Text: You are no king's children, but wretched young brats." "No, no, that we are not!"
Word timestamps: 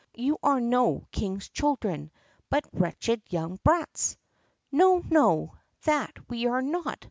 You 0.15 0.39
are 0.41 0.59
no 0.59 1.05
king's 1.11 1.47
children, 1.49 2.09
but 2.49 2.65
wretched 2.73 3.21
young 3.29 3.59
brats." 3.63 4.17
"No, 4.71 5.03
no, 5.11 5.57
that 5.83 6.27
we 6.27 6.47
are 6.47 6.63
not!" 6.63 6.97